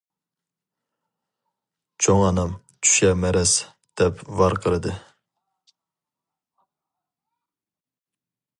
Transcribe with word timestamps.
چوڭ 2.05 2.23
ئانام 2.29 2.55
«چۈشە 2.87 3.11
مەرەز» 3.25 3.53
دەپ 4.01 4.23
ۋارقىرىدى. 4.39 4.95